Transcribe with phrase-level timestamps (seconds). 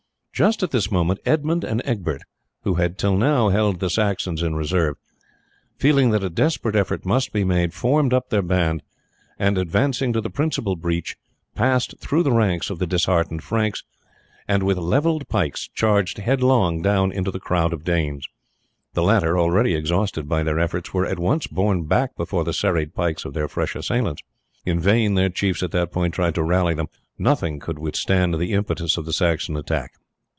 [0.33, 2.23] Just at this moment Edmund and Egbert,
[2.63, 4.97] who had till now held the Saxons in reserve,
[5.77, 8.81] feeling that a desperate effort must be made, formed up their band,
[9.37, 11.15] and advancing to the principal breach,
[11.53, 13.83] passed through the ranks of the disheartened Franks,
[14.47, 18.27] and with levelled pikes charged headlong down into the crowd of Danes.
[18.95, 22.95] The latter, already exhausted by their efforts, were at once borne back before the serried
[22.95, 24.23] pikes of their fresh assailants.
[24.65, 26.87] In vain their chiefs at that point tried to rally them;
[27.19, 29.91] nothing could withstand the impetus of the Saxon attack.